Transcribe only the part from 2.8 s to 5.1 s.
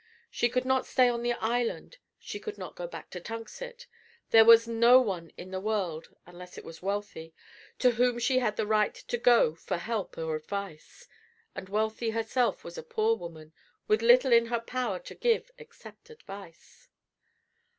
back to Tunxet; there was no